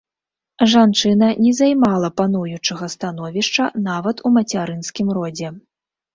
Жанчына 0.71 1.27
не 1.45 1.51
займала 1.59 2.09
пануючага 2.21 2.89
становішча 2.95 3.69
нават 3.91 4.27
у 4.27 4.35
мацярынскім 4.41 5.07
родзе. 5.21 5.55